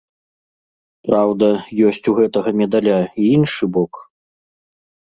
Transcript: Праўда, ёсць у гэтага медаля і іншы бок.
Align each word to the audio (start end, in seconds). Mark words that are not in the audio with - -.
Праўда, 1.07 1.47
ёсць 1.91 2.01
у 2.13 2.15
гэтага 2.23 2.49
медаля 2.65 2.99
і 3.21 3.31
іншы 3.39 3.73
бок. 3.81 3.93